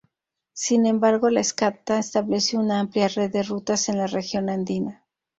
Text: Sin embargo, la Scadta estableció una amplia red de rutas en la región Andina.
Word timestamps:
Sin 0.53 0.87
embargo, 0.87 1.29
la 1.29 1.43
Scadta 1.43 1.99
estableció 1.99 2.59
una 2.59 2.79
amplia 2.79 3.07
red 3.07 3.29
de 3.31 3.43
rutas 3.43 3.87
en 3.87 3.99
la 3.99 4.07
región 4.07 4.49
Andina. 4.49 5.05